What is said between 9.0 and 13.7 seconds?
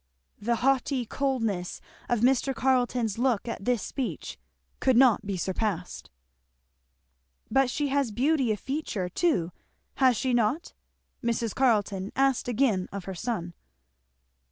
too, has she not?" Mrs. Carleton asked again of her son.